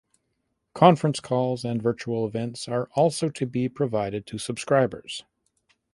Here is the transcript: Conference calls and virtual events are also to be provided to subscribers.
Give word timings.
Conference 0.73 1.19
calls 1.19 1.63
and 1.63 1.79
virtual 1.79 2.25
events 2.25 2.67
are 2.67 2.89
also 2.95 3.29
to 3.29 3.45
be 3.45 3.69
provided 3.69 4.25
to 4.25 4.39
subscribers. 4.39 5.23